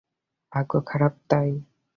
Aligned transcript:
ভাগ্য 0.51 0.71
খারাপ 0.85 1.13
তাই। 1.29 1.49